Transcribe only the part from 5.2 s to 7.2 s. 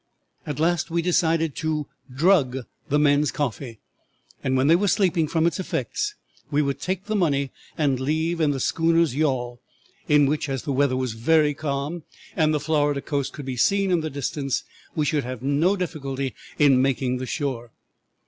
from its effects, we would take the